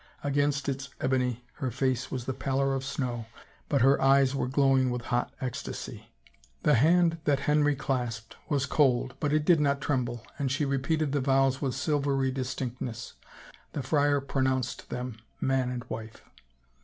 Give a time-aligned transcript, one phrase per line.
[0.23, 3.27] Against its ebony her face was the pallor of snow,
[3.69, 6.07] but her eyes were glow ing with hot ecstasy.
[6.63, 11.11] The hand that Henry clasped was cold but it did not tremble, and she repeated
[11.11, 13.13] the vows with silvery distinctness....
[13.73, 16.23] The friar pronoimced them man and wife.